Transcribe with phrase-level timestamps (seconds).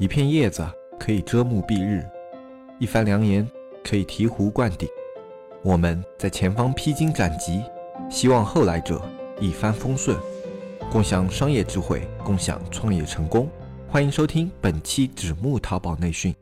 [0.00, 0.64] 一片叶子
[0.96, 2.06] 可以遮目蔽日，
[2.78, 3.44] 一番良言
[3.82, 4.88] 可以醍醐灌顶。
[5.60, 7.64] 我们在前方披荆斩棘，
[8.08, 9.02] 希望后来者
[9.40, 10.16] 一帆风顺，
[10.88, 13.48] 共享商业智慧，共享创业成功。
[13.88, 16.32] 欢迎收听本期纸木淘宝内训。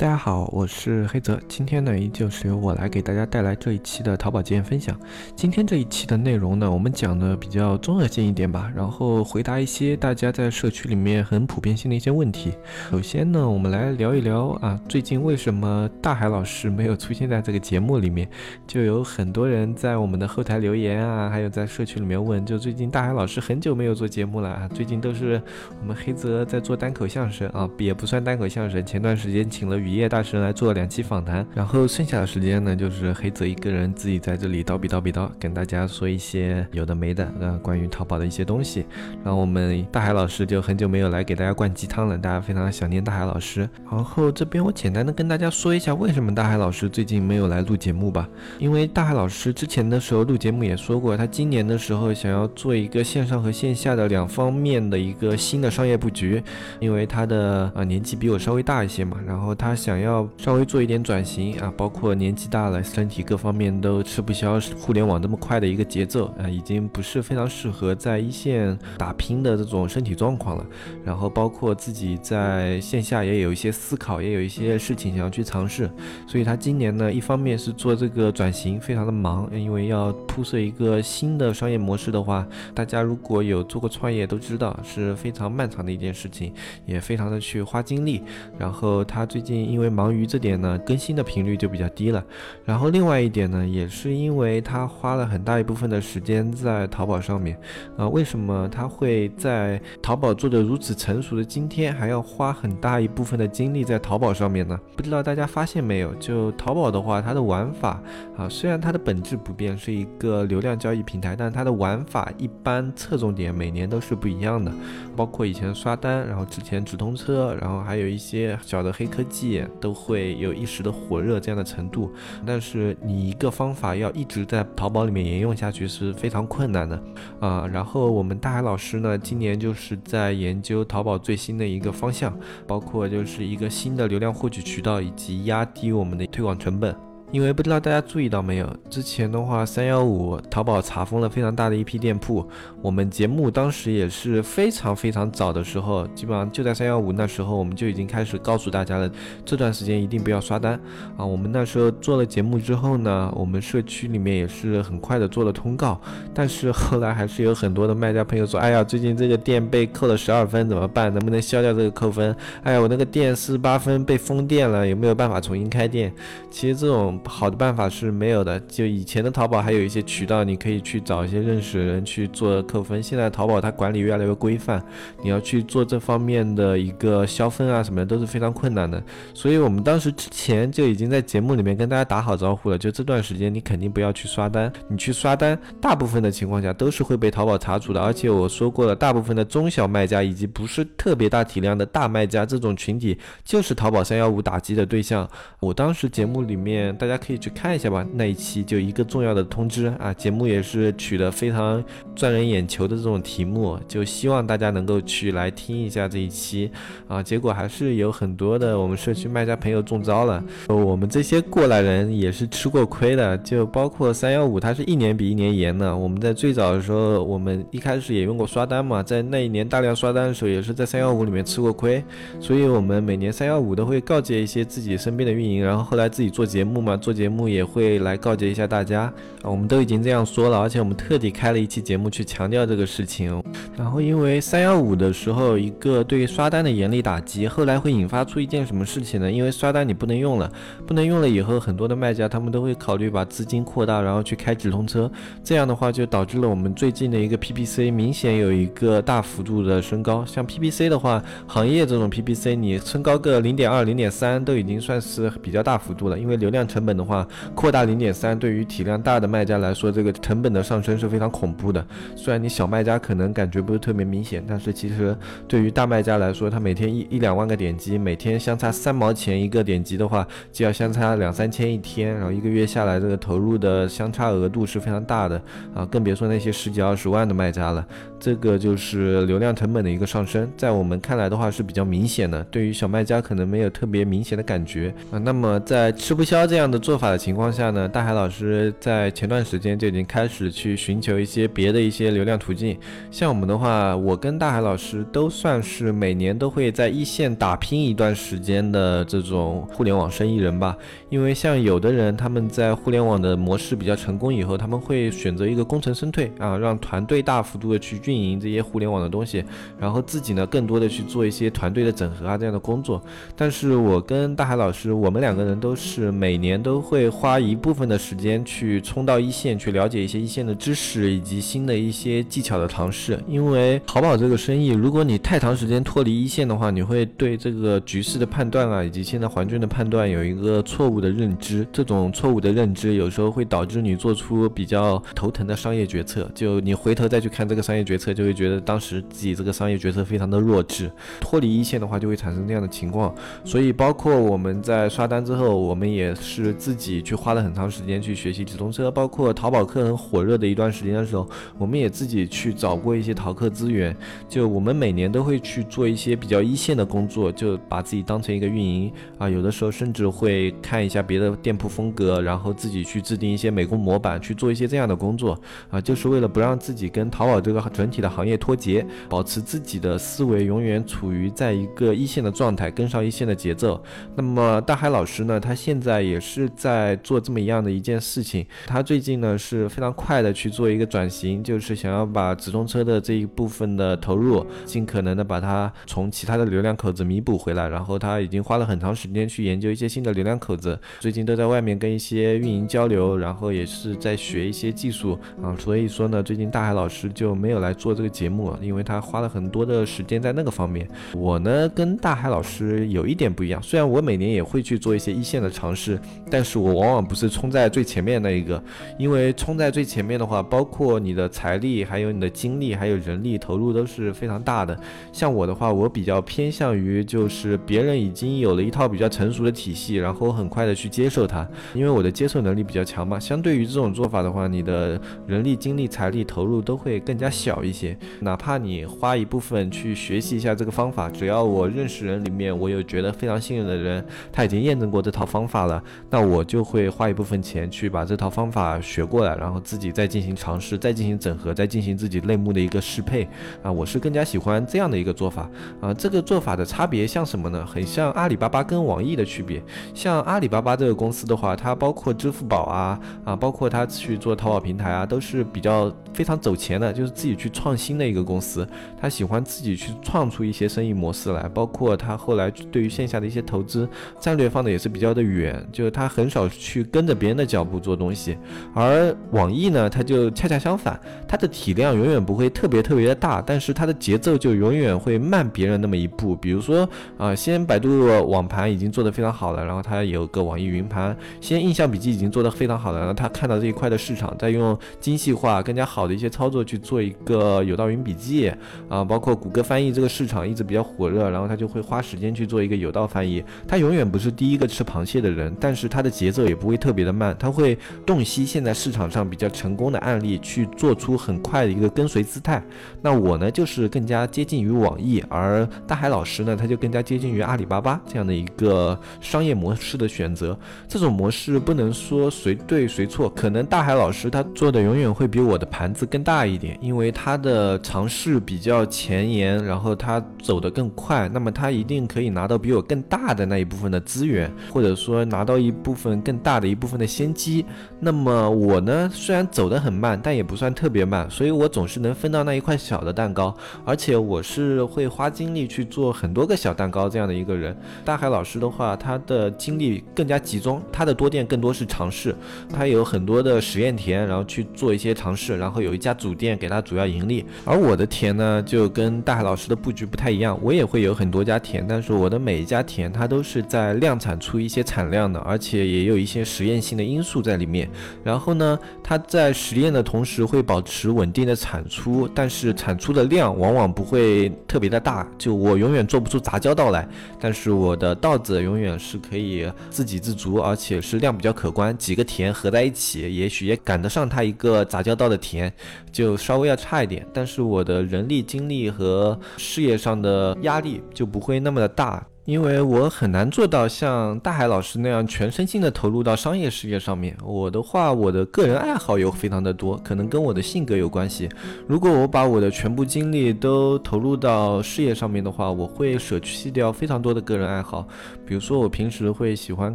[0.00, 1.40] 大家好，我是黑泽。
[1.48, 4.96] 今天呢，依旧是由我来给大家带来这一期的淘宝经验分享。
[5.34, 12.52] 今天这一期的内容呢，我们讲的比较综合性一点吧，然后回答一些大家在社区里面很普遍性的一些问题。
[12.88, 18.30] 首先呢，我们来聊一聊啊，最近为什么大海老师没有出现在这个节目里面？
[18.68, 25.42] 就有很多人在我们的后台留言啊，还有在社区里面问，就最近大海老师很久没有做节目了啊，最近都是
[25.80, 38.84] 我们黑泽在做单口相声啊，也不算单口相声，前段时间请了雨夜大神来做两期访谈，然后剩下的时间呢，就是黑泽一个人自己在这里叨逼叨逼叨，跟大家说一些有的没的，呃，关于淘宝的一些东西。
[39.24, 43.66] 然后我们大海老师就很久没有来给大家灌鸡汤了，大家非常想念大海老师。
[43.90, 48.28] 然后这边我简单的跟大家说一下，为什么大海老师最近没有来录节目吧？
[48.58, 56.42] 因为大海老师之前的时候录节目也说过，他今年的时候想要做一个线上和线下的两方面的一个新的商业布局，
[56.78, 60.28] 因为他的啊年纪比我稍微大一些嘛，然后他想要。
[60.36, 70.66] 稍微做一点转型啊，包括年纪大了，身体各方面都吃不消互联网这么快的一个节奏啊，已经不是非常适合在一线打拼的这种身体状况了。
[71.04, 75.88] 然后包括自己在线下也有一些思考，也有一些事情想要去尝试。
[76.26, 86.52] 所以他今年呢，一方面是做这个转型，非常的忙，因为要铺设一个新的商业模式的话，大家如果有做过创业都知道是非常漫长的一件事情，
[86.86, 88.22] 也非常的去花精力。
[88.58, 90.08] 然后他最近因为忙。
[90.08, 92.24] 于这点呢，更新的频率就比较低了。
[92.64, 97.56] 然后另外一点呢，也是因为他花了很大一部分的时间在淘宝上面。
[97.96, 104.78] 啊，为什么他会在淘宝做的如此成熟的今天，还要花很大一部分的精力在淘宝上面呢？
[104.96, 106.12] 不知道大家发现没有？
[106.14, 108.02] 就淘宝的话，它的玩法
[108.36, 114.72] 啊，虽然它的本质不变，是一个流量交易平台，但它的玩法一般侧重点每年都是不一样的。
[115.14, 119.98] 包括以前刷单，然后之前直通车，然后还有一些小的黑科技都。
[119.98, 122.12] 会有一时的火热这样的程度，
[122.46, 127.02] 但是你一个方法要一直在淘宝里面沿用下去是非常困难的
[127.40, 127.66] 啊。
[127.66, 132.32] 然后我们大海老师呢，今年就是在研究淘宝最新的一个方向，
[132.64, 137.07] 包括就是一个新的流量获取渠道，以及压低我们的推广成本。
[137.30, 142.46] 因为不知道大家注意到没有，之前的话，三幺五淘宝查封了非常大的一批店铺。
[142.80, 149.10] 我们节目当时也是非常非常早的时候，基本上就在三幺五那时候，我们就已经开始告诉大家了，
[149.44, 150.80] 这段时间一定不要刷单
[151.18, 151.26] 啊。
[151.26, 156.00] 我们那时候做了节目之后呢，我们社区里面也是很快的做了通告，
[156.32, 161.12] 但是后来还是有很多的卖家朋友说，哎呀，最近这个店被扣了十二分，怎么办？
[161.12, 162.34] 能不能消掉这个扣分？
[162.62, 166.10] 哎呀，我那个店四十八分被封店了，有没有办法重新开店？
[166.50, 167.17] 其实这种。
[167.24, 168.58] 好的办法是没有的。
[168.60, 173.02] 就以前的淘宝还有一些渠道，你可以去找一些认识的人去做扣分。
[173.02, 174.82] 现在淘宝它管理越来越规范，
[175.22, 179.02] 你要去做这方面的一个消分啊什么的都是非常困难的。
[179.34, 184.72] 所以我们当时之前就已经在节目里面跟大家打好招呼了，就这段时间你肯定不要去刷单。
[184.88, 188.00] 你去刷单，大部分的情况下都是会被淘宝查处的。
[188.00, 195.28] 而且我说过了，大部分的中小卖家以及不是特别大体量的大卖家这种群体，就是淘宝三幺五打击的对象。
[195.60, 197.18] 我当时节目里面大家。
[197.28, 201.82] 可以去看一下吧，那一期就一个重要的通知啊，节目也是取得非常
[202.14, 206.70] 赚人眼球的这种题目，就希望大家能够去来听一下这一期
[207.08, 207.20] 啊。
[207.20, 215.94] 结果还是有很多的我们社区卖家朋友中招了，我们这些过来人也是吃过亏的，就包括三幺五，它是一年比一年严的。
[215.94, 222.02] 我们在最早的时候，我们一开始也用过刷单嘛，在那一年大量刷单的时候，也是在三幺五里面吃过亏，
[222.38, 226.96] 所以我们每年三幺五都会告诫一些自己身边的运营，然后后来自己做节目嘛。
[226.98, 229.02] 做节目也会来告诫一下大家
[229.42, 233.42] 啊，我们都已经这样说了，而且我们特地开了一期节目去强调这个事情。
[233.76, 239.30] 然后因为三幺五的时候一个对刷单的严厉打击，后来会引发出一件什么事情呢？
[239.30, 240.50] 因为刷单你不能用了，
[240.86, 245.10] 不能用了以后，很多的卖家他们都会考虑把资金扩大，然后去开直通车。
[245.44, 250.24] 这样的话就导致了我们最近的一个 PPC 明显有一个大幅度的升高。
[250.26, 256.87] 像 PPC 的话，行业这种 PPC 你升高个零点二、零点三都已经算是比较大幅度了，因为流量成本。
[256.88, 261.84] 本的话，扩大零点三，对于体量大的卖家来说，这个成本的上升是非常恐怖的。
[262.16, 265.14] 虽然你小卖家可能感觉不是特别明显，但是其实
[265.46, 275.40] 对于大卖家来说，他每天一一两万个点击，每天相差三毛钱一个点击的话，就要相差两三千一天，然后一个月下来，这个投入的相差额度是非常大的
[275.74, 277.86] 啊，更别说那些十几二十万的卖家了。
[278.20, 285.18] 这个就是流量成本的一个上升，在我们看来的话是比较明显的，对于小卖家可能没有特别明显的感觉啊。
[285.18, 292.78] 那么在吃不消这样的做法的情况下呢，大海老师在前段时间就已经开始去寻求一些别的一些流量途径。
[293.10, 300.74] 像我们的话，我跟大海老师都算是每年都会在一线打拼一段时间的这种互联网生意人吧。
[301.10, 307.98] 因为像有的人他们在互联网的模式比较成功以后，他们会选择一个功成身退啊，让团队大幅度的去。
[308.08, 309.44] 运营这些互联网的东西，
[309.78, 313.02] 然后自己呢更多的去做一些团队的整合啊这样的工作。
[313.36, 323.18] 但是我跟大海老师，我们两个人都是每年都都会花一部分的时间去冲到一线，去了解一些一线的知识以及新的一些技巧的尝试。
[323.26, 331.66] 因为淘宝这个生意，如果你太长时间脱离一线的话，你会对这个局势的判断啊，以及现在环境的判断有一个错误的认知。
[331.72, 336.30] 这种错误的认知有时候会导致你做出比较头疼的商业决策。
[336.34, 337.98] 就你回头再去看这个商业决。
[337.98, 340.88] 策就会觉得当时自己这个商业决策非常的弱智，
[341.20, 343.12] 脱离一线的话就会产生这样的情况。
[343.44, 348.88] 所以包括我们在刷单之后，我们也是自己去花了很长时间去学习直通车。
[348.90, 351.28] 包括淘宝客很火热的一段时间的时候，
[351.58, 353.94] 我们也自己去找过一些淘客资源。
[354.28, 365.36] 就我们每年都会去做一些比较一线的工作，就把自己当成一个运营啊，有的时候甚至会看一下别的店铺风格，然后自己去制定一些美工模板，去做一些这样的工作
[365.68, 367.88] 啊，就是为了不让自己跟淘宝这个整。
[367.88, 373.82] 体的行业脱节，保持自己的思维永远处于在一个一线的状态，跟上一线的节奏。
[374.14, 375.40] 那么大海老师呢？
[375.40, 378.44] 他现在也是是在做这么一样的一件事情。
[378.66, 387.68] 他最近呢是非常快的去做一个转型，就是想要把直通车的这一部分的投入，尽可能的把它从其他的流量口子弥补回来。
[387.68, 395.56] 然后他已经花了很长时间去研究一些新的流量口子，最近都在外面跟一些运营交流，然后也是在学一些技术啊。
[395.58, 397.78] 所以说呢，最近大海老师就没有来。
[397.78, 400.88] 做这个节目，因为他花了很多的时间在那个方面。
[401.14, 405.96] 我呢，跟大海老师有一点不一样，虽然我每年也会去做一些一线的尝试，
[406.30, 408.62] 但是我往往不是冲在最前面那一个，
[408.98, 414.78] 因为冲在最前面的话，包括你的财力、还有你的精力、还有人力投入都是非常大的。
[415.10, 423.18] 像我的话，我比较偏向于就是别人已经有了一套比较成熟的体系，然后很快的去接受它，因为我的接受能力比较强嘛。
[423.18, 427.72] 相对于这种做法的话，你的人力、精力、财力投入都会更加小一。
[427.78, 435.80] 些，哪怕你花一部分去学习一下这个方法，只要我认识人里面，我有觉得非常信任的人，他已经验证过这套方法了，
[436.10, 443.28] 那那我就会花一部分钱去把这套方法学过来，然后自己再进行尝试，再进行整合，再进行自己类目的一个适配
[443.62, 445.48] 啊，我是更加喜欢这样的一个做法
[445.80, 445.94] 啊。
[445.94, 447.64] 这个做法的差别像什么呢？
[447.64, 449.62] 很像阿里巴巴跟网易的区别。
[449.94, 457.48] 像阿里巴巴这个公司的话，它包括支付宝啊啊，包括它去做淘宝平台啊，都是比较非常走前的，就是自己去。
[457.50, 458.66] 创新的一个公司，
[459.00, 463.88] 他喜欢自己去创出一些生意模式来，包括他后来对于线下的一些投资
[464.20, 468.36] 战略放的也是比较的远，就是他很少去跟着别人的脚步做东西。
[468.74, 476.34] 而网易呢，它就恰恰相反，它的体量永远不会特别特别的大，但是它的节奏就永远会慢别人那么一步。
[476.34, 487.58] 比如说啊，先百度网盘已经做得非常好了，然后它有个网易云盘，先印象笔记已经做得非常好了，然后他看到这一块的市场，再用精细化、更加好的一些操作去做一个。
[487.68, 488.50] 有道云笔记
[488.88, 493.44] 啊，包括谷歌翻译这个市场一直比较火热，然后他就会花时间去做一个有道翻译。
[493.66, 497.76] 他永远不是第一个吃螃蟹的人，但是他的节奏也不会特别的慢，他会
[498.06, 502.62] 洞悉现在市场上比较成功的案例，去做出很快的一个跟随姿态。
[503.02, 510.56] 那我呢，就是更加接近于网易，而大海老师呢，他就更加接近于阿里巴巴这样的一个商业模式的选择。
[510.86, 517.38] 这种模式不能说谁对谁错，可能大海老师他做的永远会比我的盘子更大一点，因为他。
[517.38, 527.64] 的尝试比较前沿，然后他走得更快，那么他一定可以拿到比我更大的那一部分的资源，或者说拿到一部分更大的一部分的先机。
[527.98, 537.74] 那么我呢，虽然走得很慢，但也不算特别慢，所以我总是能分到那一块小的蛋糕，而且我是会花精力去做很多个小蛋糕这样的一个人。
[538.04, 542.36] 大海老师的话，他的精力更加集中，他的多店更多是尝试，
[542.70, 547.46] 他有很多的实验田，然后去做一些尝试，然后有一家主店给他主要盈利。
[547.64, 550.58] 而我的田呢，就跟大海老师的布局不太一样。
[550.60, 557.88] 我也会有很多家田，但是我的每一家田，它都是在量产出一些产量的，而且且也有一些实验性的因素在里面。
[558.24, 565.26] 然后呢，它在实验的同时会保持稳定的产出，但是产出的量往往不会特别的大。
[565.38, 567.08] 就我永远做不出杂交稻来，
[567.38, 571.96] 但是我的稻子永远是可以自给自足，而且是量比较可观。
[571.96, 575.72] 几个田合在一起，也许也赶得上它一个杂交稻的田，
[576.10, 577.24] 就稍微要差一点。
[577.32, 582.26] 但是我的人力、精力和事业上的压力就不会那么的大。
[582.48, 587.36] 因为我很难做到像大海老师那样全身心的投入到商业事业上面。
[587.44, 591.46] 我的话，我的个人爱好有非常的多，可能跟我的性格有关系。
[591.86, 598.08] 如果我把我的全部精力都投入到事业上面的话，我会舍弃掉非常多的个人爱好。
[598.48, 599.94] 比如说，我平时会喜欢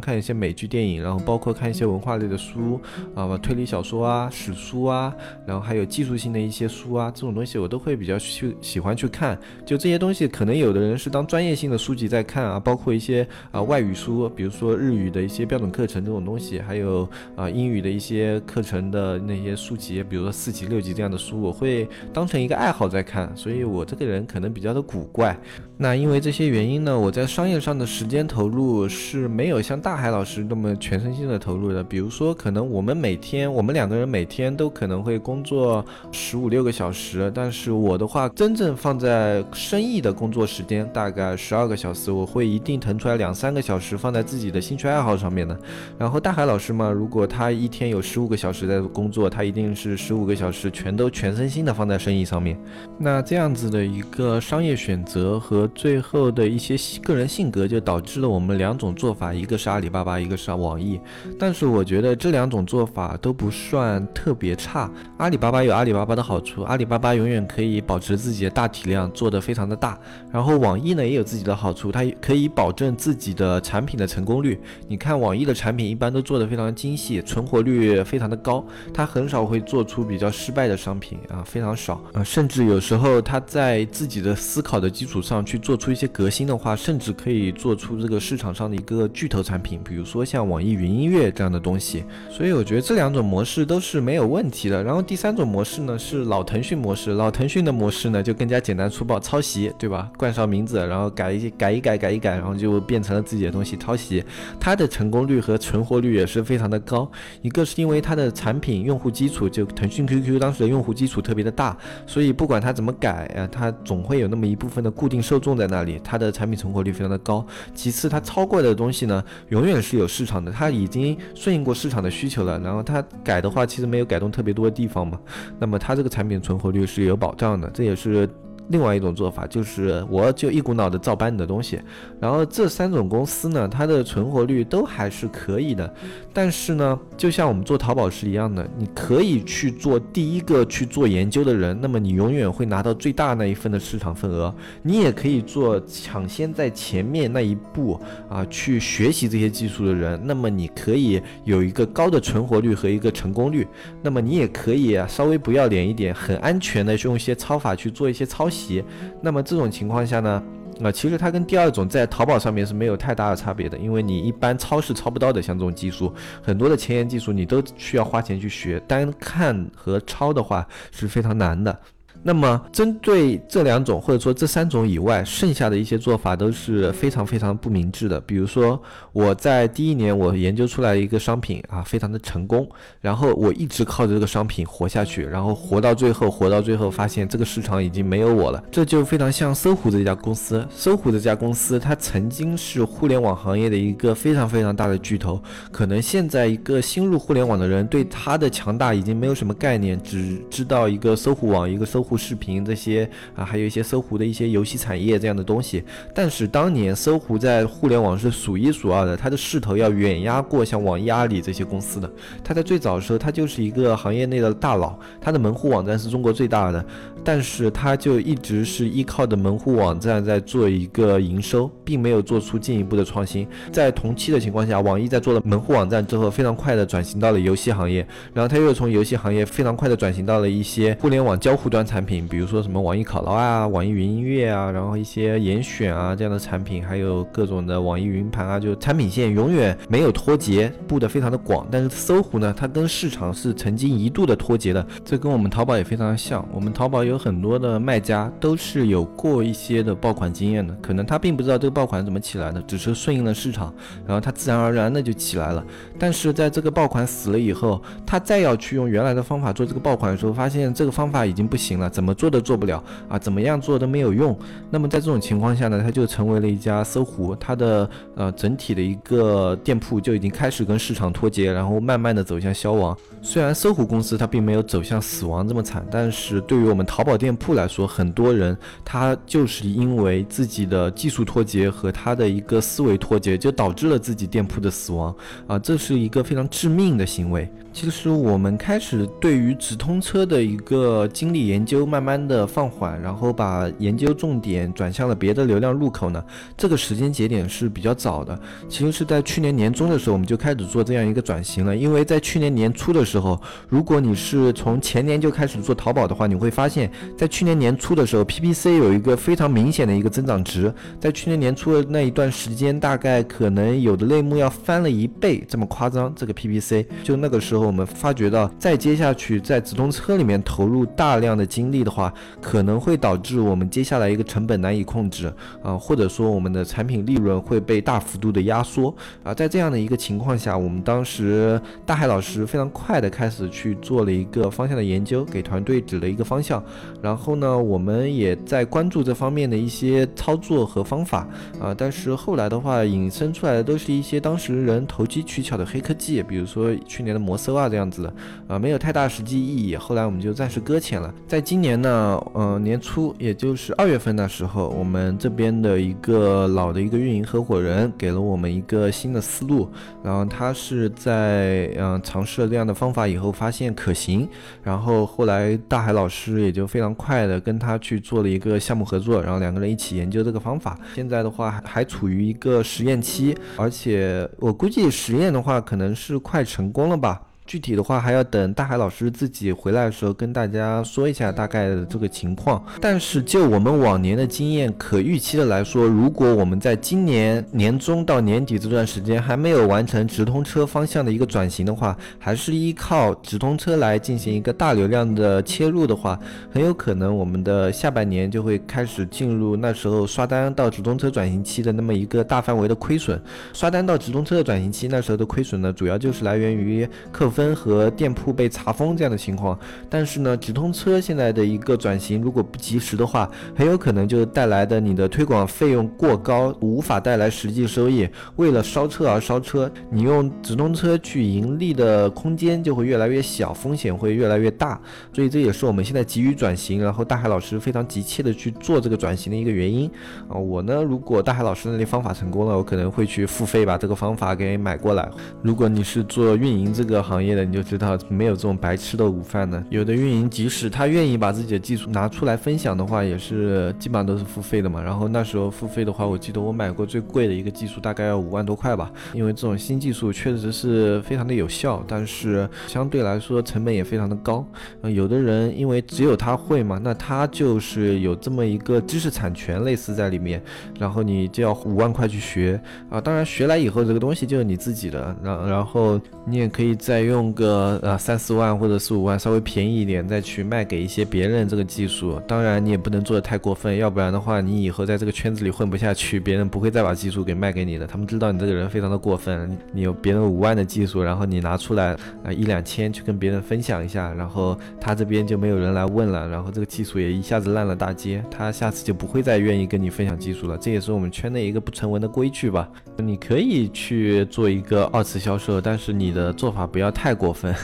[0.00, 2.80] 看一些美剧、电影，然后包括看一些文化类的书
[3.12, 5.12] 啊，推理小说啊、史书啊，
[5.44, 9.36] 然后还有技术性的一些书啊，这种东西我都会比较去喜欢去看。
[9.66, 12.44] 就这些东西，可能有的人是当专业性的书籍在看。
[12.44, 23.34] 啊，包括一些啊外语书，比如说日语的一些标准课程这种东西，还有啊英语的一些课程的那些书籍，比如说四级、六级这样的书，我会当成一个爱好在看。
[23.34, 25.36] 所以我这个人可能比较的古怪。
[25.78, 31.82] 那因为这些原因呢，我在商业上的时间投投入是没有像大海老师那么全身心的投入的。
[31.82, 35.82] 比如说，可能我们每天，我们两个人每天都可能会工作
[36.12, 45.58] 十五六个小时，但是我的话，真正放在生意的工作时间大概十二个小时，我会一定腾出来两三个小时放在自己的兴趣爱好上面的。
[45.98, 52.60] 然后大海老师嘛，如果他一天有十五个小时在工作，他一定是十五个小时全都全身心的放在生意上面。
[52.98, 60.98] 那这样子的一个商业选择和最后的一些个人性格，就导致了我们两种做法，一个是阿里巴巴，一个是网易。
[61.38, 64.90] 但是我觉得这两种做法都不算特别差。
[65.18, 69.96] 阿里巴巴有阿里巴巴的好处，阿里巴巴永远可以保持自己的大体量，做得非常的大。
[70.32, 74.60] 然后网易呢也有自己的好处，它可以保证自己的产品的成功率。
[74.88, 85.44] 你看网易的产品一般都做得非常精细，存活率非常的高，它很少会做出比较失败的商品啊，非常少啊，甚至有时候它在自己的思考的基础上。
[85.44, 92.04] 去做出一些革新的话，甚至可以做出这个市场上的一个巨头产品，比如说像网易云音乐这样的东西。
[92.30, 94.82] 所以我觉得这两种模式都是没有问题的。
[94.82, 100.10] 然后第三种模式呢是老腾讯模式，老腾讯的模式呢就更加简单粗暴，抄袭，对吧？
[100.16, 104.24] 冠上名字，然后改一，改一改，改一改，然后就变成了自己的东西，抄袭。
[104.58, 107.08] 它的成功率和存活率也是非常的高。
[107.42, 111.76] 一个是因为它的产品用户基础，就腾讯 QQ 当时的用户基础特别的大，
[112.06, 115.34] 所以不管它怎么改啊，它总会有那么一部分的固定受。
[115.44, 117.44] 众在那里，它的产品存活率非常的高。
[117.74, 122.60] 其次，它超过的东西呢，永远是有市场的，它已经顺应过市场的需求了。
[122.60, 125.18] 然后它改的话，其实没有改动特别多的地方嘛。
[125.58, 128.28] 那么它这个产品存活率是有保障的，这也是。
[128.68, 131.80] 另外一种做法就是，我就一股脑的照搬你的东西，
[132.18, 135.94] 然后这三种公司呢，它的存活率都还是可以的。
[136.32, 144.54] 但是呢，就像我们做淘宝是一样的，你可以去做第一个去做研究的人，那么你永远会拿到最大那一份的市场份额。
[144.82, 153.66] 你也可以做抢先在前面那一步啊，去学习这些技术的人，那么你可以有一个高的存活率和一个成功率。
[154.02, 158.84] 那么你也可以稍微不要脸一点，很安全的用一些抄法去做一些抄袭习。
[159.20, 160.42] 那么这种情况下呢，
[160.82, 171.76] 啊，其实它跟第二种在淘宝上面是没有太大的差别的，因为你一般抄是抄不到的，像这种技术，很多的前沿技术你都需要花钱去学，单看和抄的话是非常难的。
[172.26, 178.18] 那么，针对这两种或者说这三种以外，剩下的一些做法都是非常非常不明智的。
[178.22, 178.80] 比如说，
[179.12, 182.66] 我在第一年我研究出来一个商品啊，非常的成功，
[183.02, 188.64] 然后我一直靠着这个商品活下去，然后活到最后，活到最后发现这个市场已经没有我了。
[188.72, 195.38] 这就非常像搜狐这家公司，搜狐这家公司它曾经是互联网行业的一个非常非常大的巨头，
[195.70, 202.13] 可能现在一个新入互联网的人对它的强大已经没有什么概念，只知道一个搜狐网，一个搜狐。
[202.16, 205.82] 视频这些啊，还有一些搜狐的一些游戏产业这样的东西，
[206.14, 212.10] 但是当年搜狐在互联网是数一数二的，它的势头要远压过像网易、阿里这些公司的。
[212.42, 216.84] 它在最早的时候，它就是一个行业内的大佬，它的门户网站是中国最大的，
[217.24, 223.46] 但是它就一直是依靠的门户网站在做一个营收，并没有做出进一步的创新。
[223.72, 232.03] 在同期的情况下，网易在做了门户网站之后，非常快的转型到了游戏行业，然后它又从游戏行业非常快的转型到了一些互联网交互端产。
[232.04, 241.66] 品，比如说什么网易考拉啊、网易云音乐啊，然后一些严选啊这样的产品，还有各种的网易云盘啊，就产品线永远没有脱节，布的非常的广。
[241.70, 246.46] 但是搜狐呢，它跟市场是曾经一度的脱节的，这跟我们淘宝也非常的像。
[246.52, 253.72] 我们淘宝有很多的卖家都是有过一些的爆款经验的，可能他并不知道这个爆款怎么起来的，只是顺应了市场，
[254.06, 255.64] 然后它自然而然的就起来了。
[255.98, 264.36] 但是在这个爆款死了以后，他再要去用原来的方法做这个爆款的时候，发现这个方法已经不行了，怎么做都做不了啊，怎么样做都没有用。
[264.68, 272.98] 那么在这种情况下呢，它就成为了一家搜狐，它的呃整体的一个店铺就已经开始跟市场脱节，然后慢慢的走向消亡。
[273.26, 278.54] 虽然搜狐公司它并没有走向死亡这么惨，但是对于我们淘宝店铺来说，很多人
[278.84, 285.12] 他就是因为自己的技术脱节和他的一个思维脱节，就导致了自己店铺的死亡
[285.46, 287.50] 啊，这是一个非常致命的行为。
[287.72, 296.22] 其实我们开始对于直通车的一个精力研究，慢慢的放缓，然后把研究重点转向了别的流量入口呢。
[296.56, 298.38] 这个时间节点是比较早的，
[298.68, 301.74] 其实是在去年年中的时候，我们就开始做这样一个转型了。
[301.74, 310.72] 因为在去年年初的时候时候，如果你是从前年就开始做淘宝的话，你会发现在去年年初的时候，PPC 有一个非常明显的一个增长值。
[311.00, 316.12] 在去年年初的那一段时间，大概可能有的类目要翻了一倍这么夸张。
[316.14, 317.64] 这个 PPC 就那个时候。
[317.64, 329.32] 我们发觉到，再接下去在直通车里面投入大量的精力的话，可能会导致我们接下来一个成本难以控制啊，或者说我们的产品利润会被大幅度的压缩啊。
[329.32, 336.62] 在这样的一个情况下，我们当时大海老师非常快开始去做了一个方向的研究，给团队指了一个方向。
[337.00, 341.26] 然后呢，我们也在关注这方面的一些操作和方法
[341.58, 341.74] 啊。
[341.74, 347.54] 但是后来的话，引申出来的都是一些当时人投机取巧的黑科技，比如说去年的摩搜。
[347.54, 348.12] 啊，这样子的，
[348.48, 349.76] 啊，没有太大实际意义。
[349.76, 351.14] 后来我们就暂时搁浅了。
[351.28, 359.70] 在今年呢，呃，年初，也就是二月份的时候，我们这边的一个老的一个运营合伙人给了我们一个新的思路。
[360.02, 364.28] 然后他是在嗯尝试了这样的方法以后，发现可行。
[364.62, 370.78] 然后后来大海老师也就非常快的跟他去做了一个项目合作，然后两个人一起研究这个方法。
[370.94, 377.20] 现在的话还还处于一个实验期，而且我估计实验的话可能是快成功了吧。
[377.46, 382.64] 具体的话还要等大海老师自己回来的时候跟大家说一下大概的这个情况。
[382.80, 396.18] 但是就我们往年的经验，可预期的来说，如果我们在今年年中到年底这段时间还没有完成直通车方向的一个转型的话，还是依靠直通车来进行一个大流量的切入的话，
[396.50, 403.20] 很有可能我们的下半年就会开始进入那时候刷单到直通车转型期的那么一个大范围的亏损。
[403.52, 407.33] 刷单到直通车的转型期那时候的亏损呢，主要就是来源于客。
[407.34, 409.58] 分和店铺被查封这样的情况，
[409.90, 418.08] 但是呢，直通车现在的一个转型，如果不及时的话，很有可能就带来的你的推广费用过高，无法带来实际收益。
[418.36, 424.80] 为了烧车而烧车，你用直通车去盈利的空间就会越来越小，风险会越来越大。
[425.12, 429.90] 所以这也是我们现在急于转型，然后大海老师非常急切的去做这个转型的一个原因
[430.28, 430.36] 啊。
[430.36, 435.08] 我呢，如果大海老师那里方法成功了，我可能会去付费把这个方法给买过来。
[435.42, 439.62] 如果你是做运营这个行业，业的你就知道没有这种白吃的午饭的。
[439.70, 444.82] 有的运营即使他愿意把自己的技术拿出来分享的话，也是基本上都是付费的嘛。
[444.82, 448.92] 然后那时候付费的话，我记得我买过最贵的一个技术大概要五万多块吧。
[449.14, 454.46] 因为这种新技术确实是非常的有效，但是相对来说成本也非常的高。
[454.82, 460.42] 有的人因为只有他会嘛，那他就是有这么一个知识产权类似在里面，
[460.78, 462.60] 然后你就要五万块去学
[462.90, 463.00] 啊。
[463.00, 467.13] 当然学来以后这个东西就是你自己的，然然后你也可以再用。
[467.14, 492.68] 用个呃三四万或者四五万稍微便宜一点再去卖给一些别人这个技术，当然你也不能做的太过分，要不然的话你以后在这个圈子里混不下去，别人不会再把技术给卖给你的，他们知道你这个人非常的过分，你有别人五万的技术，然后你拿出来啊一两千去跟别人分享一下，然后他这边就没有人来问了，然后这个技术也一下子烂了大街，他下次就不会再愿意跟你分享技术了，这也是我们圈内一个不成文的规矩吧。
[492.96, 497.03] 你可以去做一个二次销售，但是你的做法不要太。
[497.04, 497.54] 太过分。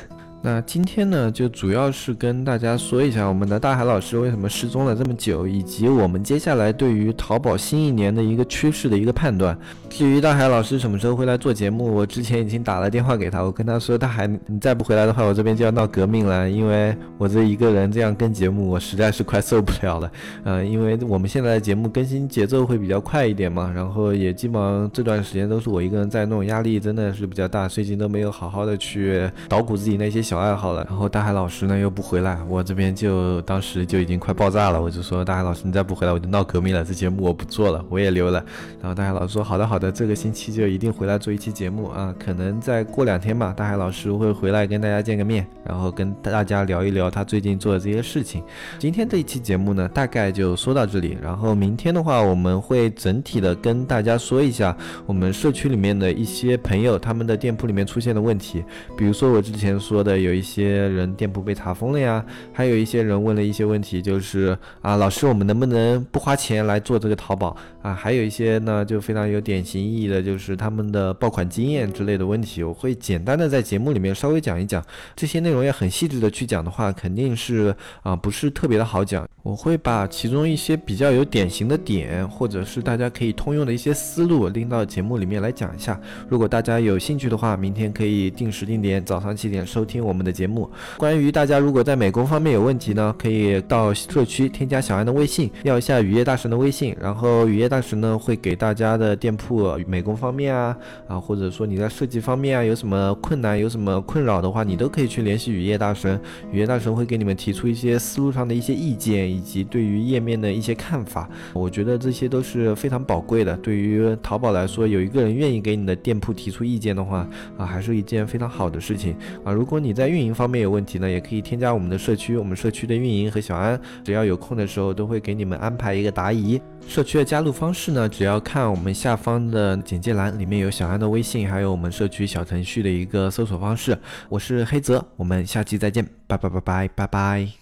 [0.43, 9.55] 那今天呢，就主要是跟大家说一下我们的大海老师为什么失踪了这么久，以及我们接下来对于淘宝新一年的一个趋势的一个判断。
[9.91, 20.11] 至于大海老师什么时候会来做节目，我之前已经打了电话给他，我跟他说，大海你再不回来的话，我这边就要闹革命了，因为我这一个人这样跟节目，我实在是快受不了了。
[20.45, 30.30] 嗯， 因为我们现在的节目更新节奏会比较快一点嘛，然后也基本上这段时间都是我一个人在弄，压力真的是比较大，最近都没有好好的去捣鼓自己那些。
[30.31, 30.87] 小爱好了。
[30.89, 38.41] 然后大海老师呢又不回来，我这边就当时就已经快爆炸了，我就说大海老师你再不回来我就闹革命了，这节目我不做了，我也留了。
[38.81, 48.41] 然后大海老师说好的好的，这个星期就一定回来做一期节目啊，可能再过两天吧，大海老师会回来跟大家见个面，然后跟大家聊一聊他最近做的这些事情。
[48.79, 58.63] 今天这一期节目呢，大概就说到这里，然后明天的话我们会整体的跟大家说一下我们社区里面的一些朋友他们的店铺里面出现的问题，
[58.97, 67.95] 比如说我之前说的有一些人店铺被查封了呀，还有一些人问了一些问题，就是啊老师我们能不能不花钱来做这个淘宝啊？
[67.95, 74.85] 还有一些呢就非常有典型意义的，就是他们的爆款经验之类的问题，我会简单的在节目里面稍微讲一讲，
[75.17, 86.01] 这些内容要很细致的去讲的话，肯定是啊不是特别的好讲，我会把其中一些比较有典型的点，或者是大家可以通用的一些思路拎到节目里面来讲一下。
[86.29, 90.69] 如果大家有兴趣的话，明天可以定时定点早上七点收听我我们的节目。
[90.99, 106.21] 关于大家如果在美工方面有问题呢，可以到社区添加小安的微信，要一下雨夜大神的微信，然后雨夜大神呢会给大家的店铺美工方面啊啊，或者说你在设计方面啊有什么困难、有什么困扰的话，你都可以去联系雨夜大神，
[106.51, 111.31] 雨夜大神会给你们提出一些思路上的一些意见，以及对于页面的一些看法。
[111.53, 113.57] 我觉得这些都是非常宝贵的。
[113.59, 119.53] 对于淘宝来说，有一个人愿意给你的店铺提出意见的话啊，还是一件非常好的事情啊。
[119.53, 126.59] 如果你在运营方面有问题呢，也可以添加我们的社区，我们社区的运营和小安，只要有空的时候都会给你们安排一个答疑。
[126.89, 133.99] 社区的加入方式呢，只要看我们下方的简介栏，里面有小安的微信，还有我们社区小程序的一个搜索方式。
[134.31, 137.60] 我是黑泽，我们下期再见，拜拜拜拜拜拜。